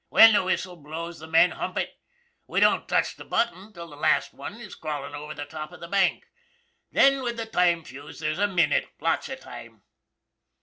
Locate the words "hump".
1.51-1.77